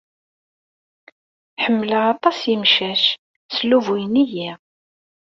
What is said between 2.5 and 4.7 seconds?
imcac. Sslubuyen-iyi.